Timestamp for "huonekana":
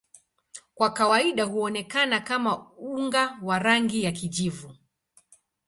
1.43-2.19